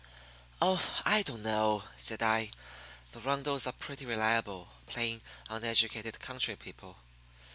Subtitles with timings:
[0.59, 2.49] "Oh, I don't know," said I.
[3.11, 6.97] "The Rundles are pretty reliable, plain, uneducated country people.